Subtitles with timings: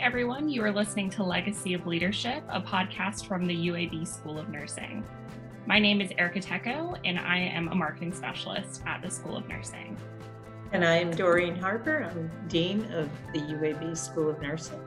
[0.00, 0.48] everyone.
[0.48, 5.04] You are listening to Legacy of Leadership, a podcast from the UAB School of Nursing.
[5.66, 9.48] My name is Erica Tecco, and I am a marketing specialist at the School of
[9.48, 9.96] Nursing.
[10.72, 12.04] And I am Doreen Harper.
[12.04, 14.80] I'm Dean of the UAB School of Nursing.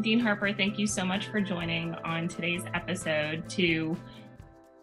[0.00, 3.96] Dean Harper, thank you so much for joining on today's episode to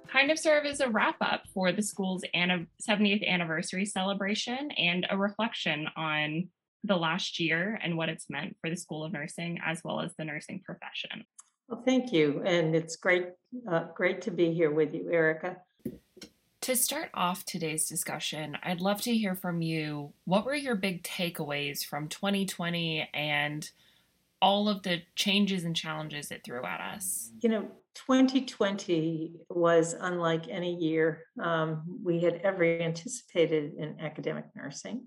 [0.08, 5.18] kind of serve as a wrap up for the school's 70th anniversary celebration and a
[5.18, 6.48] reflection on
[6.86, 10.14] the last year and what it's meant for the School of Nursing as well as
[10.18, 11.26] the nursing profession.
[11.68, 13.30] Well, thank you, and it's great,
[13.70, 15.58] uh, great to be here with you, Erica.
[16.62, 20.14] To start off today's discussion, I'd love to hear from you.
[20.26, 23.70] What were your big takeaways from 2020 and
[24.42, 27.32] all of the changes and challenges it threw at us?
[27.42, 35.06] You know, 2020 was unlike any year um, we had ever anticipated in academic nursing.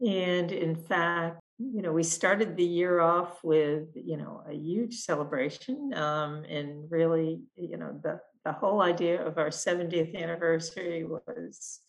[0.00, 5.00] And in fact, you know, we started the year off with, you know, a huge
[5.00, 11.80] celebration um, and really, you know, the, the whole idea of our 70th anniversary was,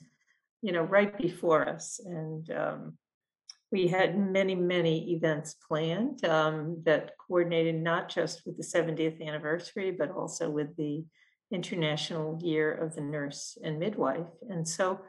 [0.61, 2.01] you know, right before us.
[2.03, 2.97] And um,
[3.71, 9.91] we had many, many events planned um, that coordinated not just with the 70th anniversary,
[9.91, 11.05] but also with the
[11.49, 14.27] International Year of the Nurse and Midwife.
[14.49, 14.99] And so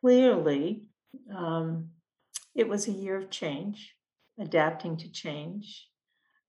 [0.00, 0.88] clearly,
[1.34, 1.90] um,
[2.54, 3.94] it was a year of change,
[4.38, 5.86] adapting to change,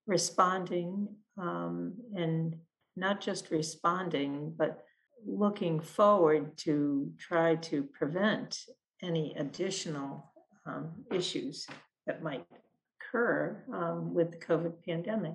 [0.06, 2.56] responding, um, and
[2.96, 4.84] not just responding, but
[5.26, 8.58] looking forward to try to prevent
[9.02, 10.32] any additional
[10.66, 11.66] um, issues
[12.06, 12.44] that might
[13.00, 15.34] occur um, with the COVID pandemic.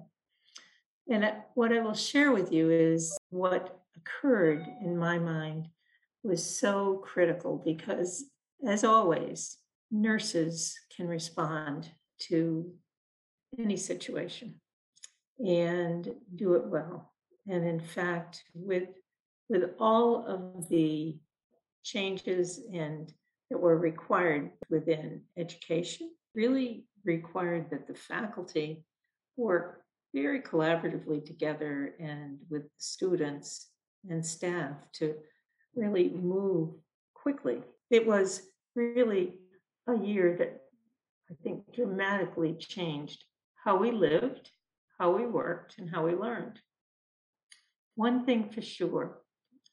[1.11, 5.67] And what I will share with you is what occurred in my mind
[6.23, 8.25] was so critical because,
[8.65, 9.57] as always,
[9.91, 11.89] nurses can respond
[12.27, 12.71] to
[13.57, 14.55] any situation
[15.39, 17.13] and do it well.
[17.47, 18.89] And in fact, with
[19.49, 21.17] with all of the
[21.83, 23.11] changes and
[23.49, 28.83] that were required within education, really required that the faculty
[29.37, 29.81] work
[30.13, 33.69] very collaboratively together and with students
[34.07, 35.15] and staff to
[35.75, 36.75] really move
[37.15, 37.61] quickly.
[37.89, 38.43] It was
[38.75, 39.39] really
[39.93, 40.61] a year that
[41.29, 43.23] I think dramatically changed
[43.63, 44.51] how we lived,
[44.97, 46.59] how we worked, and how we learned.
[47.95, 49.19] One thing for sure,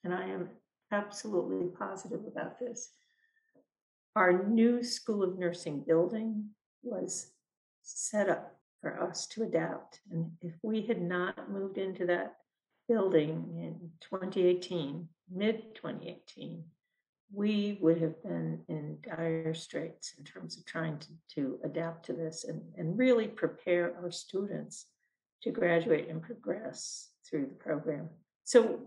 [0.04, 0.50] and I am
[0.92, 2.90] absolutely positive about this,
[4.14, 6.50] our new School of Nursing building
[6.82, 7.32] was
[7.82, 10.00] set up for us to adapt.
[10.10, 12.36] And if we had not moved into that
[12.88, 16.64] building in 2018, mid 2018,
[17.32, 22.12] we would have been in dire straits in terms of trying to, to adapt to
[22.12, 24.86] this and, and really prepare our students
[25.42, 28.08] to graduate and progress through the program.
[28.44, 28.80] So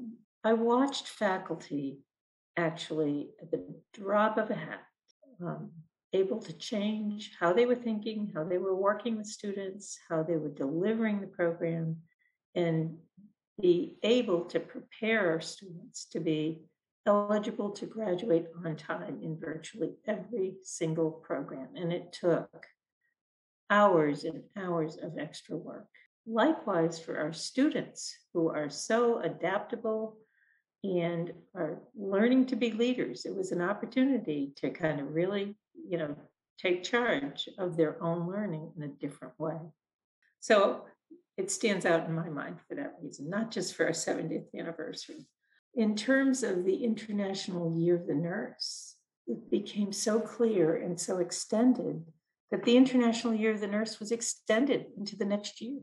[0.43, 1.99] I watched faculty
[2.55, 3.63] actually at the
[3.93, 4.81] drop of a hat
[5.45, 5.71] um,
[6.13, 10.37] able to change how they were thinking, how they were working with students, how they
[10.37, 11.97] were delivering the program,
[12.55, 12.97] and
[13.61, 16.61] be able to prepare our students to be
[17.05, 21.69] eligible to graduate on time in virtually every single program.
[21.75, 22.65] And it took
[23.69, 25.87] hours and hours of extra work.
[26.25, 30.17] Likewise, for our students who are so adaptable
[30.83, 35.57] and are learning to be leaders, it was an opportunity to kind of really,
[35.87, 36.15] you know,
[36.57, 39.57] take charge of their own learning in a different way.
[40.39, 40.85] So
[41.37, 45.25] it stands out in my mind for that reason, not just for our 70th anniversary,
[45.75, 48.95] in terms of the International Year of the Nurse,
[49.27, 52.03] it became so clear and so extended
[52.51, 55.79] that the International Year of the Nurse was extended into the next year.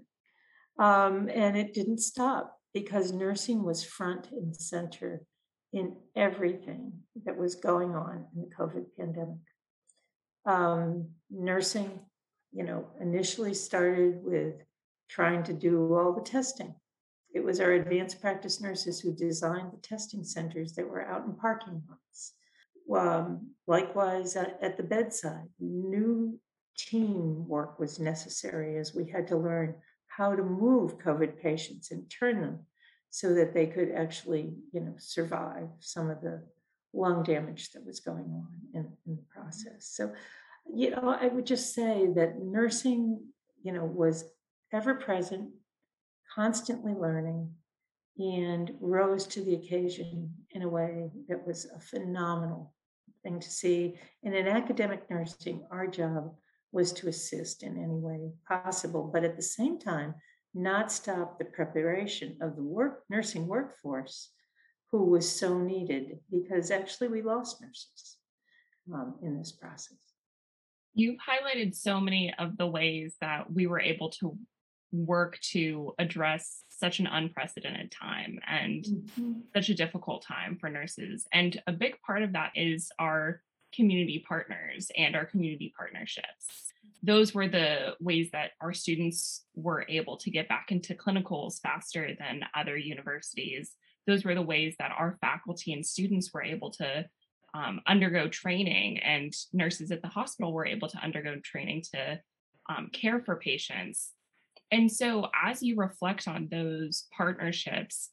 [0.78, 5.22] Um, and it didn't stop because nursing was front and center
[5.72, 6.92] in everything
[7.24, 9.38] that was going on in the COVID pandemic.
[10.44, 12.00] Um, nursing,
[12.52, 14.54] you know, initially started with
[15.08, 16.74] trying to do all the testing
[17.36, 21.34] it was our advanced practice nurses who designed the testing centers that were out in
[21.34, 22.32] parking lots.
[22.98, 26.40] Um, likewise, at, at the bedside, new
[26.78, 29.74] teamwork was necessary as we had to learn
[30.06, 32.60] how to move COVID patients and turn them
[33.10, 36.42] so that they could actually, you know, survive some of the
[36.94, 39.90] lung damage that was going on in, in the process.
[39.96, 40.12] So,
[40.74, 43.20] you know, I would just say that nursing,
[43.62, 44.24] you know, was
[44.72, 45.50] ever present,
[46.36, 47.50] constantly learning
[48.18, 52.74] and rose to the occasion in a way that was a phenomenal
[53.22, 53.94] thing to see.
[54.22, 56.34] And in academic nursing, our job
[56.72, 60.14] was to assist in any way possible, but at the same time,
[60.54, 64.30] not stop the preparation of the work nursing workforce
[64.90, 68.16] who was so needed because actually we lost nurses
[68.92, 69.98] um, in this process.
[70.94, 74.38] You've highlighted so many of the ways that we were able to
[74.92, 79.32] work to address such an unprecedented time and mm-hmm.
[79.54, 81.26] such a difficult time for nurses.
[81.32, 83.42] And a big part of that is our
[83.74, 86.72] community partners and our community partnerships.
[87.02, 92.10] Those were the ways that our students were able to get back into clinicals faster
[92.18, 93.72] than other universities.
[94.06, 97.06] Those were the ways that our faculty and students were able to
[97.54, 102.20] um, undergo training, and nurses at the hospital were able to undergo training to
[102.68, 104.12] um, care for patients
[104.70, 108.10] and so, as you reflect on those partnerships,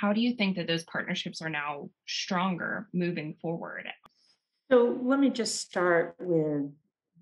[0.00, 3.88] how do you think that those partnerships are now stronger moving forward?
[4.70, 6.70] So, let me just start with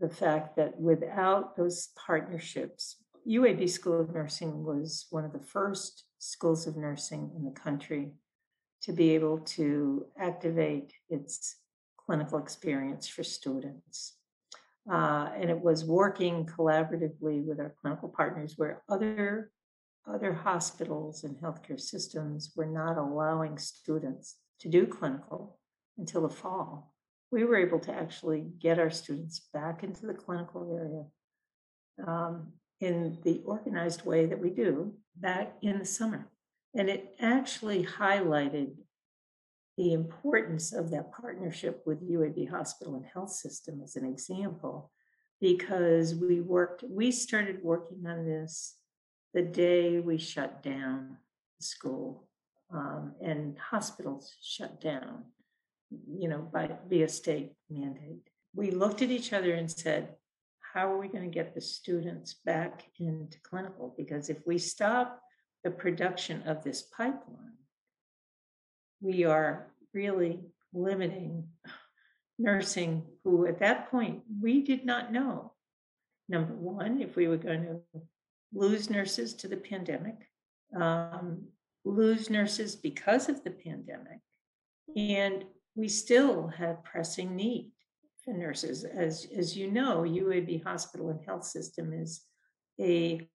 [0.00, 2.96] the fact that without those partnerships,
[3.26, 8.12] UAB School of Nursing was one of the first schools of nursing in the country
[8.82, 11.56] to be able to activate its
[11.96, 14.15] clinical experience for students.
[14.90, 19.50] Uh, and it was working collaboratively with our clinical partners where other
[20.08, 25.58] other hospitals and healthcare systems were not allowing students to do clinical
[25.98, 26.94] until the fall.
[27.32, 33.18] We were able to actually get our students back into the clinical area um, in
[33.24, 36.28] the organized way that we do back in the summer.
[36.74, 38.74] And it actually highlighted
[39.76, 44.90] the importance of that partnership with UAB Hospital and Health System as an example,
[45.40, 48.76] because we worked, we started working on this
[49.34, 51.18] the day we shut down
[51.58, 52.26] the school
[52.72, 55.24] um, and hospitals shut down,
[56.08, 58.22] you know, by via state mandate.
[58.54, 60.08] We looked at each other and said,
[60.72, 63.94] how are we going to get the students back into clinical?
[63.96, 65.20] Because if we stop
[65.64, 67.52] the production of this pipeline,
[69.00, 70.40] we are really
[70.72, 71.48] limiting
[72.38, 75.52] nursing, who at that point we did not know.
[76.28, 77.80] Number one, if we were going to
[78.52, 80.16] lose nurses to the pandemic,
[80.78, 81.44] um,
[81.84, 84.20] lose nurses because of the pandemic,
[84.96, 85.44] and
[85.74, 87.70] we still have pressing need
[88.24, 88.84] for nurses.
[88.84, 92.22] As, as you know, UAB Hospital and Health System is
[92.80, 93.26] a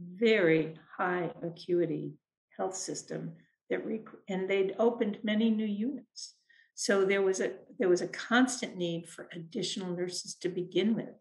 [0.00, 2.14] very high acuity
[2.56, 3.32] health system
[3.70, 6.34] that rec- and they'd opened many new units.
[6.74, 11.14] So there was a there was a constant need for additional nurses to begin with.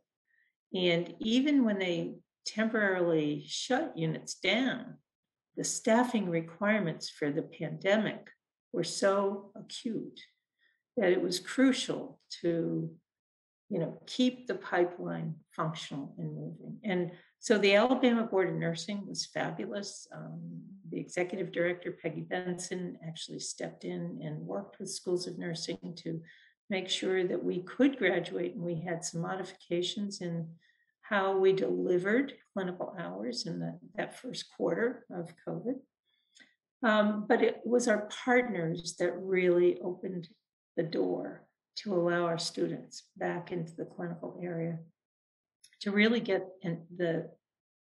[0.74, 4.98] And even when they temporarily shut units down,
[5.56, 8.30] the staffing requirements for the pandemic
[8.72, 10.19] were so acute
[10.98, 12.92] that it was crucial to
[13.69, 17.12] you know keep the pipeline functional and moving and
[17.44, 20.07] so the Alabama Board of Nursing was fabulous.
[20.16, 25.78] Um, the executive director, Peggy Benson, actually stepped in and worked with schools of nursing
[25.98, 26.22] to
[26.69, 28.56] make sure that we could graduate.
[28.56, 30.48] And we had some modifications in
[31.01, 35.81] how we delivered clinical hours in the, that first quarter of COVID.
[36.81, 40.30] Um, but it was our partners that really opened
[40.78, 41.44] the door
[41.80, 44.80] to allow our students back into the clinical area
[45.83, 47.30] to really get the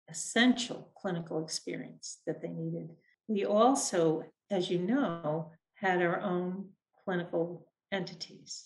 [0.09, 2.89] essential clinical experience that they needed.
[3.29, 6.69] We also, as you know, had our own
[7.05, 8.65] clinical entities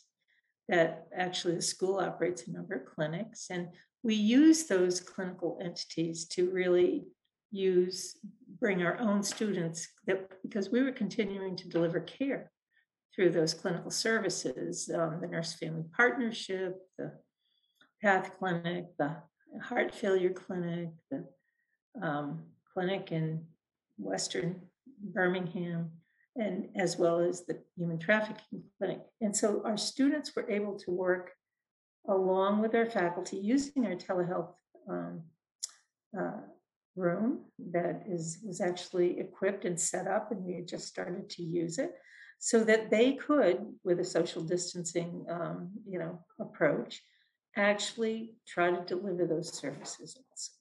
[0.70, 3.68] that actually the school operates a number of clinics and
[4.02, 7.06] we use those clinical entities to really
[7.52, 8.18] use
[8.60, 12.50] bring our own students that because we were continuing to deliver care
[13.14, 17.12] through those clinical services um, the nurse family partnership the
[18.02, 19.16] path clinic the
[19.62, 21.26] heart failure clinic, the
[22.02, 22.44] um,
[22.74, 23.46] clinic in
[23.98, 24.62] Western
[25.14, 25.92] Birmingham,
[26.36, 29.02] and as well as the human trafficking clinic.
[29.20, 31.32] And so our students were able to work
[32.08, 34.54] along with our faculty using our telehealth
[34.90, 35.22] um,
[36.18, 36.42] uh,
[36.96, 37.42] room
[37.72, 41.78] that is was actually equipped and set up, and we had just started to use
[41.78, 41.94] it
[42.40, 47.04] so that they could, with a social distancing, um, you know, approach,
[47.56, 50.52] actually try to deliver those services also.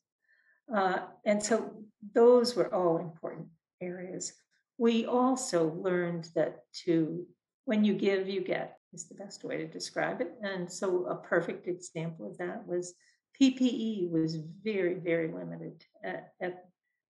[0.75, 1.73] Uh, and so
[2.15, 3.49] those were all important
[3.81, 4.33] areas.
[4.79, 7.27] We also learned that to
[7.65, 10.33] when you give, you get is the best way to describe it.
[10.43, 12.95] And so a perfect example of that was
[13.41, 16.65] PPE was very, very limited at, at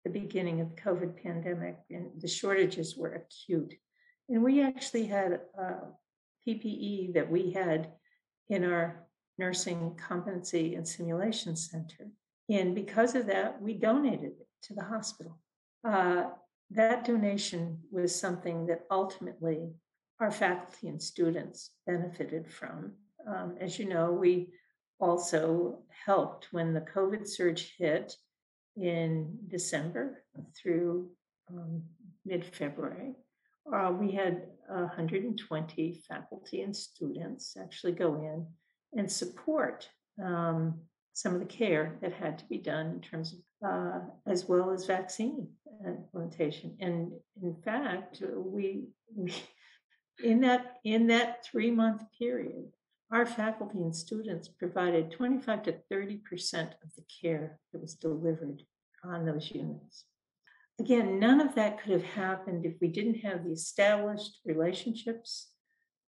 [0.03, 3.73] the beginning of the COVID pandemic, and the shortages were acute.
[4.29, 5.81] And we actually had uh,
[6.47, 7.91] PPE that we had
[8.49, 9.04] in our
[9.37, 12.09] Nursing Competency and Simulation Center.
[12.49, 15.37] And because of that, we donated it to the hospital.
[15.83, 16.25] Uh,
[16.71, 19.69] that donation was something that ultimately
[20.19, 22.93] our faculty and students benefited from.
[23.27, 24.49] Um, as you know, we
[24.99, 28.15] also helped when the COVID surge hit
[28.77, 30.23] in December
[30.55, 31.09] through
[31.49, 31.83] um,
[32.25, 33.13] mid February.
[33.71, 38.45] Uh, we had 120 faculty and students actually go in
[38.95, 39.87] and support
[40.23, 40.79] um,
[41.13, 44.71] some of the care that had to be done in terms of, uh, as well
[44.71, 45.47] as vaccine
[45.85, 46.75] implementation.
[46.79, 47.11] And
[47.41, 48.85] in fact, we,
[49.15, 49.33] we
[50.23, 52.65] in that in that three month period,
[53.11, 58.61] our faculty and students provided 25 to 30 percent of the care that was delivered
[59.03, 60.05] on those units.
[60.79, 65.49] Again, none of that could have happened if we didn't have the established relationships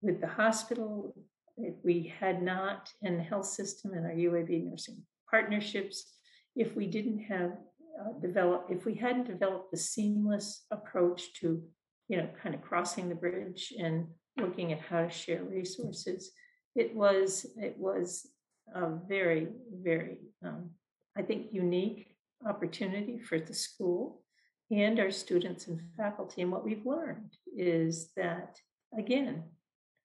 [0.00, 1.14] with the hospital,
[1.56, 6.14] if we had not in the health system and our UAB nursing partnerships,
[6.56, 7.52] if we didn't have
[8.00, 11.62] uh, developed, if we hadn't developed the seamless approach to,
[12.08, 14.06] you know, kind of crossing the bridge and
[14.38, 16.32] looking at how to share resources,
[16.74, 18.26] it was it was
[18.74, 19.48] a very
[19.82, 20.70] very um,
[21.16, 22.16] I think unique
[22.46, 24.22] opportunity for the school
[24.70, 26.42] and our students and faculty.
[26.42, 28.56] And what we've learned is that
[28.98, 29.44] again,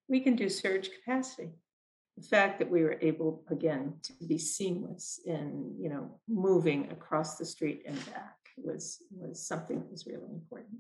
[0.07, 1.51] we can do surge capacity.
[2.17, 7.37] The fact that we were able again to be seamless in you know moving across
[7.37, 10.79] the street and back was was something that was really important.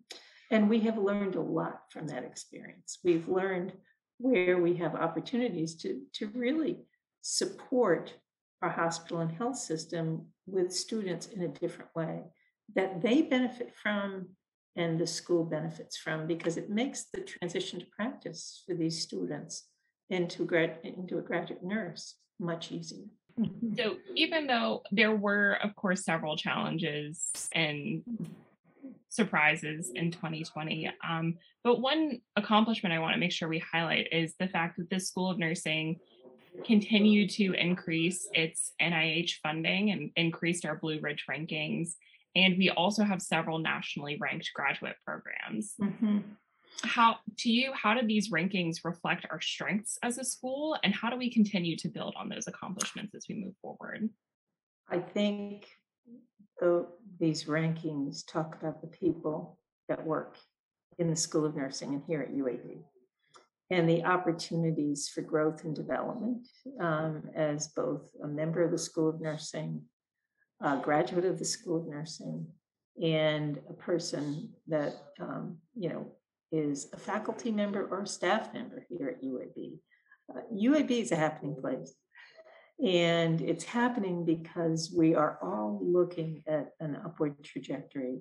[0.49, 2.99] And we have learned a lot from that experience.
[3.03, 3.73] We've learned
[4.17, 6.79] where we have opportunities to, to really
[7.21, 8.13] support
[8.61, 12.23] our hospital and health system with students in a different way
[12.75, 14.29] that they benefit from
[14.77, 19.63] and the school benefits from because it makes the transition to practice for these students
[20.09, 23.05] into, grad, into a graduate nurse much easier.
[23.75, 28.01] So, even though there were, of course, several challenges and
[29.09, 30.91] surprises in 2020.
[31.07, 34.89] Um, but one accomplishment I want to make sure we highlight is the fact that
[34.89, 35.99] this School of Nursing
[36.65, 41.93] continued to increase its NIH funding and increased our Blue Ridge rankings.
[42.35, 45.73] And we also have several nationally ranked graduate programs.
[45.81, 46.19] Mm-hmm.
[46.83, 50.77] How to you, how do these rankings reflect our strengths as a school?
[50.83, 54.09] And how do we continue to build on those accomplishments as we move forward?
[54.89, 55.67] I think
[56.59, 56.85] the,
[57.19, 59.57] these rankings talk about the people
[59.89, 60.37] that work
[60.99, 62.83] in the School of Nursing and here at UAB
[63.69, 66.47] and the opportunities for growth and development
[66.79, 69.81] um, as both a member of the School of Nursing,
[70.61, 72.47] a graduate of the School of Nursing,
[73.01, 76.11] and a person that um, you know
[76.51, 79.79] is a faculty member or a staff member here at UAB.
[80.33, 81.93] Uh, UAB is a happening place.
[82.83, 88.19] And it's happening because we are all looking at an upward trajectory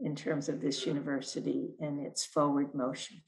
[0.00, 3.20] in terms of this university and its forward motion.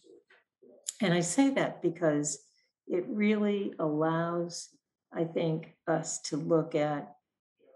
[1.02, 2.38] And I say that because
[2.86, 4.68] it really allows,
[5.12, 7.14] I think, us to look at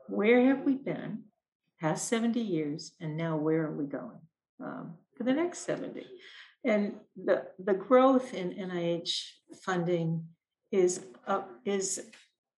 [0.09, 1.25] where have we been
[1.81, 4.21] past 70 years and now where are we going
[4.63, 6.07] um, for the next 70
[6.65, 9.11] and the the growth in nih
[9.63, 10.27] funding
[10.73, 12.11] is uh, is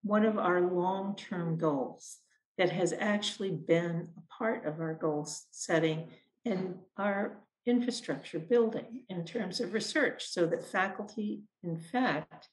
[0.03, 2.19] one of our long term goals
[2.59, 6.09] that has actually been a part of our goal setting
[6.45, 12.49] and our infrastructure building in terms of research so that faculty, in fact,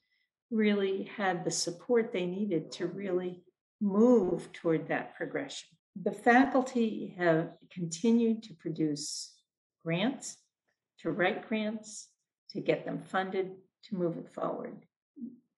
[0.50, 3.44] really had the support they needed to really
[3.84, 5.70] move toward that progression.
[6.02, 9.34] The faculty have continued to produce
[9.84, 10.38] grants,
[11.00, 12.08] to write grants,
[12.52, 13.52] to get them funded,
[13.90, 14.86] to move it forward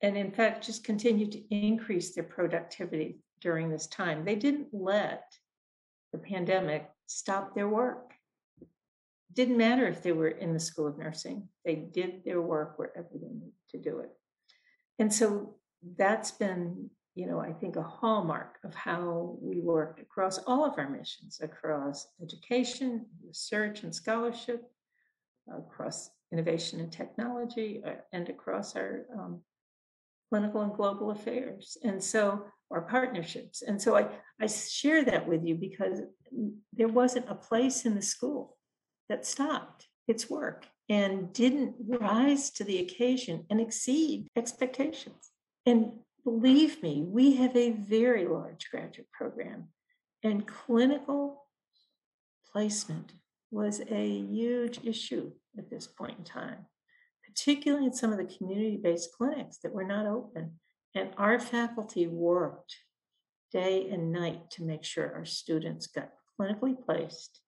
[0.01, 4.23] and in fact just continue to increase their productivity during this time.
[4.23, 5.23] They didn't let
[6.11, 8.13] the pandemic stop their work.
[9.33, 13.09] Didn't matter if they were in the School of Nursing, they did their work wherever
[13.13, 14.11] they needed to do it.
[14.99, 15.55] And so
[15.97, 20.77] that's been, you know, I think a hallmark of how we worked across all of
[20.77, 24.63] our missions, across education, research, and scholarship,
[25.51, 29.39] across innovation and technology, uh, and across our um,
[30.29, 31.77] clinical and global affairs.
[31.83, 33.61] And so, our partnerships.
[33.61, 34.07] And so I,
[34.41, 36.01] I share that with you because
[36.73, 38.57] there wasn't a place in the school
[39.07, 45.31] that stopped its work and didn't rise to the occasion and exceed expectations.
[45.65, 49.69] And believe me, we have a very large graduate program,
[50.23, 51.45] and clinical
[52.51, 53.13] placement
[53.51, 56.65] was a huge issue at this point in time
[57.35, 60.53] particularly in some of the community based clinics that were not open.
[60.93, 62.75] And our faculty worked
[63.51, 67.41] day and night to make sure our students got clinically placed,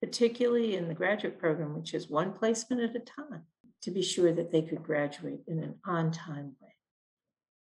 [0.00, 3.42] particularly in the graduate program, which is one placement at a time,
[3.82, 6.69] to be sure that they could graduate in an on time way.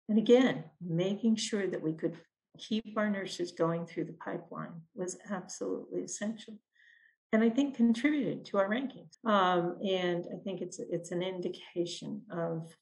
[0.08, 2.16] And again, making sure that we could
[2.58, 6.58] keep our nurses going through the pipeline was absolutely essential.
[7.32, 9.18] And I think contributed to our rankings.
[9.24, 12.74] Um, and I think it's it's an indication of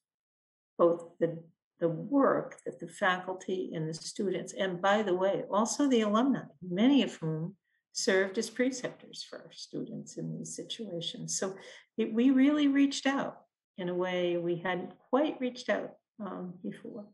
[0.78, 1.42] both the
[1.80, 6.42] the work that the faculty and the students, and by the way, also the alumni,
[6.62, 7.56] many of whom
[7.92, 11.38] served as preceptors for our students in these situations.
[11.38, 11.54] So
[11.96, 13.38] it, we really reached out
[13.78, 17.06] in a way we hadn't quite reached out um, before.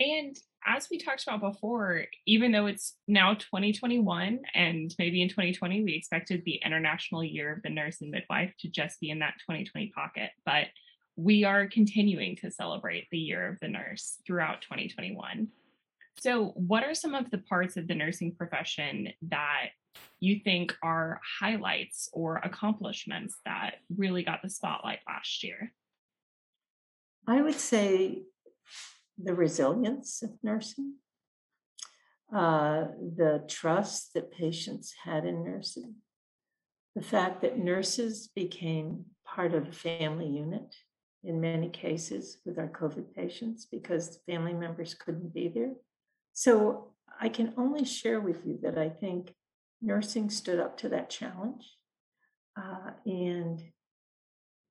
[0.00, 0.36] And
[0.66, 5.94] as we talked about before, even though it's now 2021 and maybe in 2020 we
[5.94, 9.90] expected the International Year of the Nurse and Midwife to just be in that 2020
[9.94, 10.66] pocket, but
[11.16, 15.48] we are continuing to celebrate the Year of the Nurse throughout 2021.
[16.20, 19.68] So, what are some of the parts of the nursing profession that
[20.20, 25.72] you think are highlights or accomplishments that really got the spotlight last year?
[27.26, 28.22] I would say
[29.22, 30.94] the resilience of nursing,
[32.34, 35.94] uh, the trust that patients had in nursing,
[36.94, 40.74] the fact that nurses became part of a family unit
[41.24, 45.72] in many cases with our COVID patients because family members couldn't be there.
[46.32, 49.34] So I can only share with you that I think
[49.82, 51.64] nursing stood up to that challenge.
[52.56, 53.62] Uh, and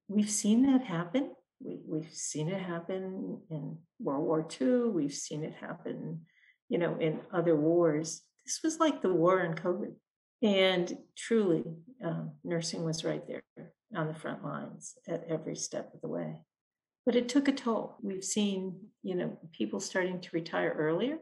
[0.07, 4.89] we've seen that happen we, we've seen it happen in World War II.
[4.89, 6.21] We've seen it happen,
[6.69, 8.21] you know, in other wars.
[8.45, 9.93] This was like the war on COVID.
[10.41, 11.63] And truly,
[12.03, 13.43] um, nursing was right there
[13.95, 16.43] on the front lines at every step of the way.
[17.05, 17.97] But it took a toll.
[18.01, 21.17] We've seen, you know, people starting to retire earlier.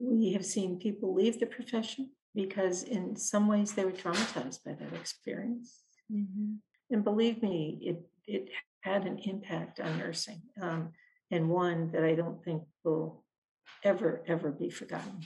[0.00, 4.72] We have seen people leave the profession because, in some ways, they were traumatized by
[4.72, 5.82] that experience.
[6.12, 6.54] Mm-hmm.
[6.90, 8.48] And believe me, it it
[8.80, 10.90] had an impact on nursing um,
[11.30, 13.24] and one that I don't think will
[13.84, 15.20] ever, ever be forgotten.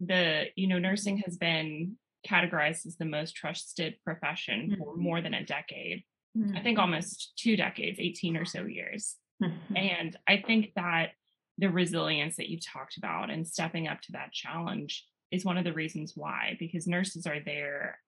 [0.00, 4.82] The, you know, nursing has been categorized as the most trusted profession mm-hmm.
[4.82, 6.04] for more than a decade.
[6.36, 6.56] Mm-hmm.
[6.56, 9.16] I think almost two decades, 18 or so years.
[9.42, 9.76] Mm-hmm.
[9.76, 11.12] And I think that
[11.58, 15.64] the resilience that you talked about and stepping up to that challenge is one of
[15.64, 17.98] the reasons why, because nurses are there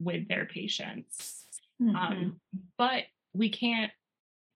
[0.00, 1.44] with their patients.
[1.80, 2.28] Um, mm-hmm.
[2.78, 3.02] but
[3.34, 3.90] we can't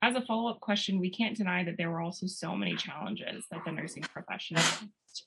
[0.00, 3.64] as a follow-up question we can't deny that there were also so many challenges that
[3.64, 5.26] the nursing profession faced.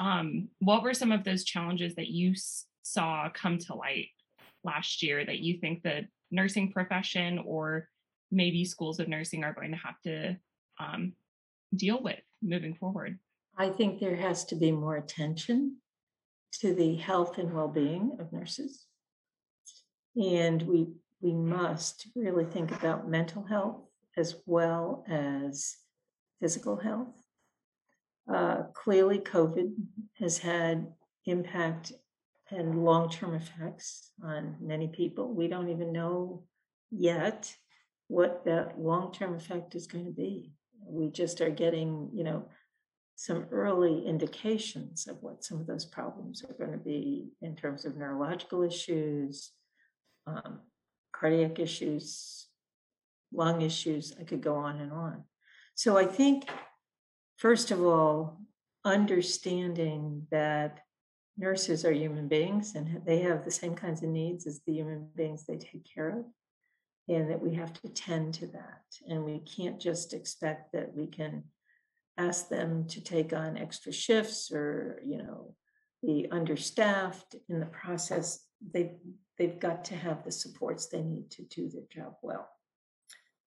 [0.00, 4.08] Um, what were some of those challenges that you s- saw come to light
[4.64, 7.88] last year that you think the nursing profession or
[8.30, 10.36] maybe schools of nursing are going to have to
[10.78, 11.12] um,
[11.74, 13.18] deal with moving forward?
[13.56, 15.76] I think there has to be more attention
[16.60, 18.86] to the health and well-being of nurses.
[20.16, 20.86] And we
[21.20, 23.82] we must really think about mental health
[24.16, 25.76] as well as
[26.40, 27.14] physical health.
[28.32, 29.72] Uh, clearly, COVID
[30.18, 30.92] has had
[31.24, 31.92] impact
[32.50, 35.32] and long term effects on many people.
[35.32, 36.44] We don't even know
[36.90, 37.54] yet
[38.08, 40.52] what that long term effect is going to be.
[40.86, 42.48] We just are getting, you know,
[43.16, 47.84] some early indications of what some of those problems are going to be in terms
[47.84, 49.50] of neurological issues,
[50.26, 50.60] um,
[51.18, 52.46] cardiac issues,
[53.32, 54.14] lung issues.
[54.20, 55.24] I could go on and on.
[55.74, 56.48] So I think,
[57.36, 58.40] first of all,
[58.84, 60.80] understanding that
[61.36, 65.08] nurses are human beings and they have the same kinds of needs as the human
[65.14, 66.24] beings they take care of
[67.08, 71.06] and that we have to tend to that and we can't just expect that we
[71.06, 71.44] can
[72.18, 75.54] ask them to take on extra shifts or you know
[76.04, 78.40] be understaffed in the process
[78.72, 78.96] they
[79.38, 82.48] they've got to have the supports they need to do their job well.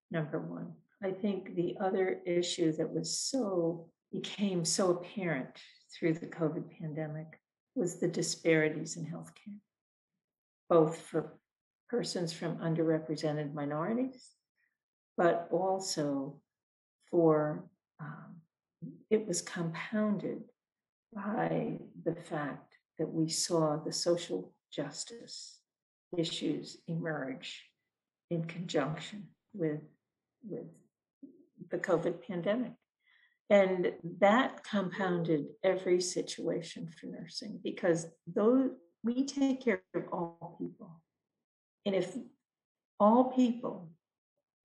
[0.10, 0.74] Number one.
[1.04, 5.50] I think the other issue that was so became so apparent
[5.94, 7.40] through the COVID pandemic
[7.76, 9.58] was the disparities in healthcare,
[10.70, 11.38] both for
[11.90, 14.30] persons from underrepresented minorities,
[15.18, 16.40] but also
[17.10, 17.66] for
[18.00, 18.36] um,
[19.10, 20.44] it was compounded
[21.14, 25.61] by the fact that we saw the social justice
[26.18, 27.64] issues emerge
[28.30, 29.82] in conjunction with,
[30.48, 30.66] with
[31.70, 32.74] the COVID pandemic.
[33.50, 38.70] And that compounded every situation for nursing because those
[39.04, 41.02] we take care of all people.
[41.86, 42.16] And if
[43.00, 43.90] all people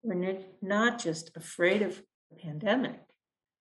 [0.03, 3.01] were not just afraid of the pandemic,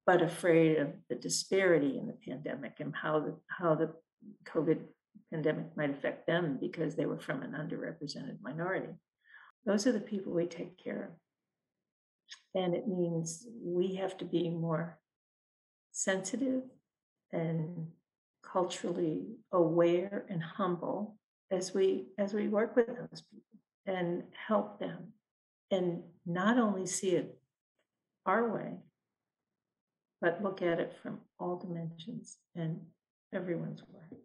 [0.06, 3.94] but afraid of the disparity in the pandemic and how the how the
[4.46, 4.80] COVID
[5.32, 8.94] pandemic might affect them because they were from an underrepresented minority.
[9.66, 12.62] Those are the people we take care of.
[12.62, 15.00] And it means we have to be more
[15.92, 16.64] sensitive
[17.32, 17.88] and
[18.44, 21.18] culturally aware and humble
[21.52, 25.14] as we as we work with those people and help them
[25.72, 27.38] and not only see it
[28.26, 28.74] our way
[30.22, 32.80] but look at it from all dimensions and
[33.34, 34.20] everyone's work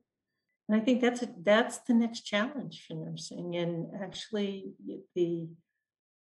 [0.71, 4.73] and i think that's that's the next challenge for nursing and actually
[5.17, 5.49] the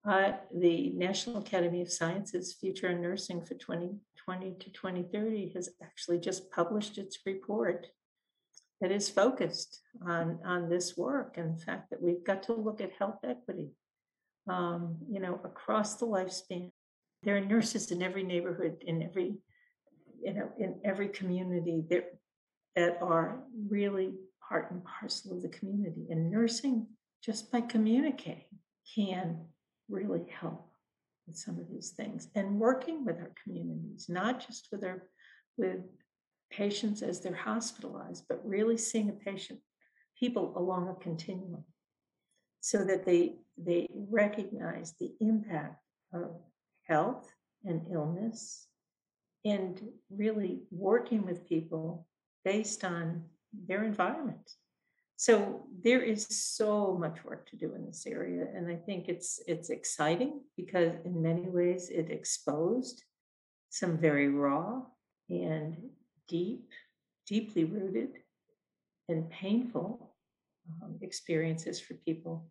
[0.08, 6.18] uh, the national academy of sciences future in nursing for 2020 to 2030 has actually
[6.18, 7.86] just published its report
[8.80, 12.80] that is focused on on this work and the fact that we've got to look
[12.80, 13.70] at health equity
[14.48, 16.70] um, you know across the lifespan.
[17.22, 19.34] There are nurses in every neighborhood in every
[20.22, 22.06] you know in every community that
[22.76, 24.14] that are really
[24.50, 26.86] part and parcel of the community and nursing
[27.24, 28.58] just by communicating
[28.94, 29.38] can
[29.88, 30.68] really help
[31.26, 35.06] with some of these things and working with our communities not just with our
[35.56, 35.80] with
[36.50, 39.60] patients as they're hospitalized, but really seeing a patient,
[40.18, 41.64] people along a continuum,
[42.60, 45.76] so that they they recognize the impact
[46.12, 46.40] of
[46.82, 47.32] health
[47.64, 48.66] and illness,
[49.44, 52.06] and really working with people
[52.44, 54.50] based on their environment.
[55.16, 59.38] So there is so much work to do in this area, and I think it's
[59.46, 63.04] it's exciting because in many ways it exposed
[63.68, 64.80] some very raw
[65.28, 65.76] and
[66.26, 66.70] deep,
[67.26, 68.12] deeply rooted,
[69.08, 70.14] and painful
[70.82, 72.50] um, experiences for people.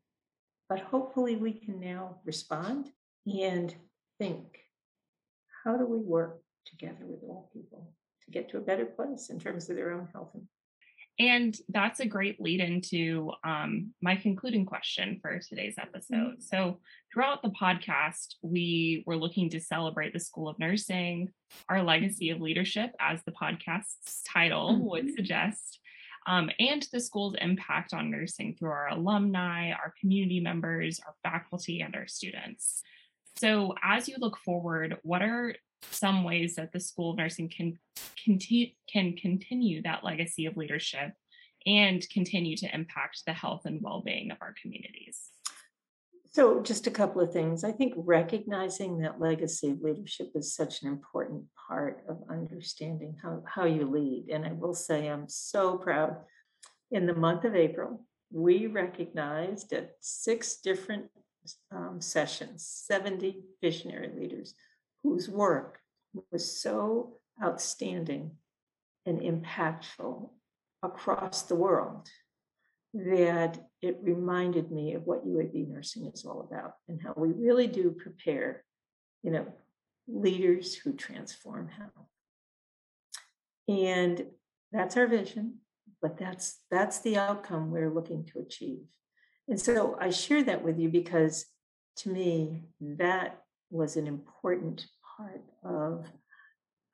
[0.68, 2.92] But hopefully, we can now respond
[3.26, 3.74] and
[4.20, 4.60] think
[5.64, 7.94] how do we work together with all people
[8.26, 10.48] to get to a better place in terms of their own health and
[11.20, 16.16] and that's a great lead into um, my concluding question for today's episode.
[16.16, 16.42] Mm-hmm.
[16.42, 16.80] So,
[17.14, 21.30] throughout the podcast, we were looking to celebrate the School of Nursing,
[21.68, 24.86] our legacy of leadership, as the podcast's title mm-hmm.
[24.86, 25.80] would suggest,
[26.26, 31.82] um, and the school's impact on nursing through our alumni, our community members, our faculty,
[31.82, 32.82] and our students.
[33.38, 35.54] So, as you look forward, what are
[35.92, 37.80] some ways that the School of Nursing can
[38.24, 41.14] continue can continue that legacy of leadership
[41.66, 45.30] and continue to impact the health and well-being of our communities.
[46.32, 47.64] So, just a couple of things.
[47.64, 53.44] I think recognizing that legacy of leadership is such an important part of understanding how,
[53.48, 54.30] how you lead.
[54.32, 56.18] And I will say, I'm so proud.
[56.92, 61.08] In the month of April, we recognized at six different
[61.72, 64.54] um, sessions 70 visionary leaders
[65.04, 65.80] whose work
[66.32, 68.32] was so outstanding
[69.06, 70.30] and impactful
[70.84, 72.08] across the world
[72.94, 77.68] that it reminded me of what UAB nursing is all about and how we really
[77.68, 78.64] do prepare,
[79.24, 79.46] you know,
[80.08, 82.08] leaders who transform health.
[83.68, 84.26] And
[84.72, 85.60] that's our vision,
[86.02, 88.86] but that's that's the outcome we're looking to achieve.
[89.48, 91.46] And so I share that with you because
[91.98, 94.86] to me that was an important
[95.18, 96.06] part of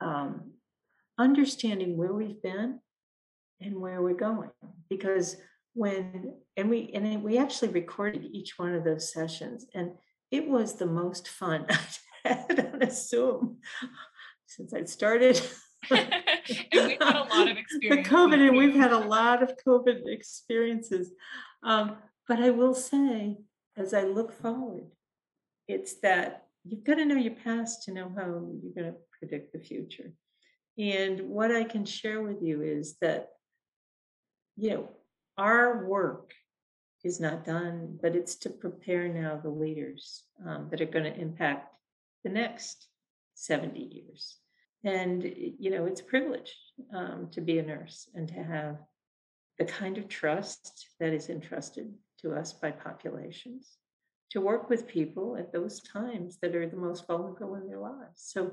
[0.01, 0.51] um,
[1.17, 2.79] understanding where we've been
[3.61, 4.51] and where we're going.
[4.89, 5.37] Because
[5.73, 9.91] when and we and we actually recorded each one of those sessions, and
[10.31, 13.57] it was the most fun I've had on a Zoom
[14.47, 15.41] since I started.
[15.91, 16.09] and
[16.73, 18.07] we've had a lot of experience.
[18.07, 21.11] COVID, and we've had a lot of COVID experiences.
[21.63, 23.37] Um, but I will say,
[23.77, 24.85] as I look forward,
[25.67, 29.53] it's that you've got to know your past to know how you're going to predict
[29.53, 30.11] the future.
[30.77, 33.29] And what I can share with you is that,
[34.57, 34.89] you know,
[35.37, 36.33] our work
[37.03, 41.19] is not done, but it's to prepare now the leaders um, that are going to
[41.19, 41.75] impact
[42.23, 42.87] the next
[43.35, 44.37] 70 years.
[44.83, 46.55] And, you know, it's a privilege
[46.93, 48.77] um, to be a nurse and to have
[49.57, 53.77] the kind of trust that is entrusted to us by populations
[54.31, 58.15] to work with people at those times that are the most vulnerable in their lives.
[58.15, 58.51] So,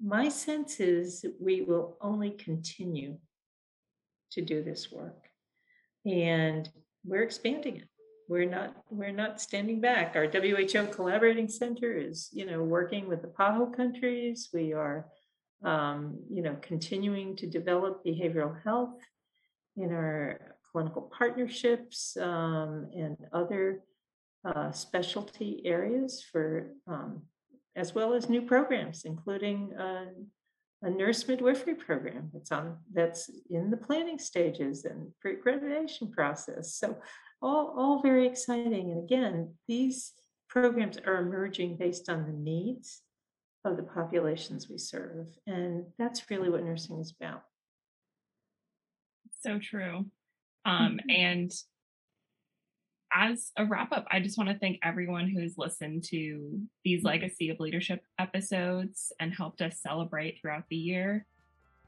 [0.00, 3.18] my sense is we will only continue
[4.32, 5.26] to do this work,
[6.06, 6.68] and
[7.04, 7.88] we're expanding it.
[8.28, 10.14] We're not we're not standing back.
[10.14, 14.50] Our WHO collaborating center is you know working with the PAHO countries.
[14.52, 15.06] We are
[15.64, 19.00] um, you know continuing to develop behavioral health
[19.76, 23.80] in our clinical partnerships um, and other
[24.48, 27.22] uh, specialty areas for, um,
[27.76, 30.06] as well as new programs, including uh,
[30.82, 36.74] a nurse midwifery program that's on that's in the planning stages and pre-accreditation process.
[36.74, 36.96] So
[37.42, 38.92] all, all very exciting.
[38.92, 40.12] And again, these
[40.48, 43.02] programs are emerging based on the needs
[43.64, 45.28] of the populations we serve.
[45.46, 47.42] And that's really what nursing is about.
[49.40, 50.06] So true.
[50.64, 51.10] Um, mm-hmm.
[51.10, 51.52] And
[53.12, 57.08] as a wrap up, I just want to thank everyone who's listened to these mm-hmm.
[57.08, 61.26] Legacy of Leadership episodes and helped us celebrate throughout the year.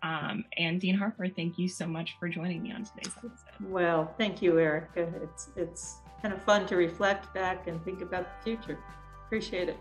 [0.02, 3.34] Um, and Dean Harper, thank you so much for joining me on today's episode.
[3.60, 5.08] Well, thank you, Erica.
[5.22, 8.78] It's it's kind of fun to reflect back and think about the future.
[9.26, 9.76] Appreciate it.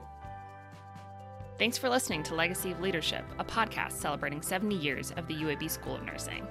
[1.58, 5.70] Thanks for listening to Legacy of Leadership, a podcast celebrating 70 years of the UAB
[5.70, 6.48] School of Nursing.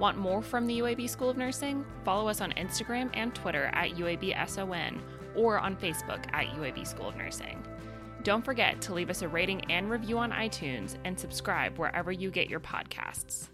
[0.00, 1.84] Want more from the UAB School of Nursing?
[2.06, 4.98] Follow us on Instagram and Twitter at UABSON
[5.36, 7.62] or on Facebook at UAB School of Nursing.
[8.22, 12.30] Don't forget to leave us a rating and review on iTunes and subscribe wherever you
[12.30, 13.50] get your podcasts.